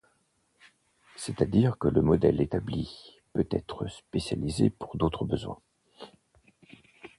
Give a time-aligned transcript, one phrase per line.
[1.15, 5.59] C'est-à-dire que le modèle établi peut être spécialisé pour d'autres besoins.